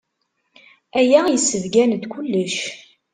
Aya 0.99 1.21
yessebgan-d 1.31 2.03
kullec. 2.11 2.57